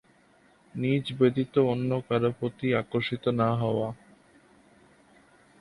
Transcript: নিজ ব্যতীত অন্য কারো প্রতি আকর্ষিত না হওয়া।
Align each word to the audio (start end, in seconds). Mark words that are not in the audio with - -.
নিজ 0.75 1.05
ব্যতীত 1.17 1.53
অন্য 1.71 1.91
কারো 2.07 2.29
প্রতি 2.39 2.67
আকর্ষিত 2.81 3.23
না 3.41 3.49
হওয়া। 3.61 3.89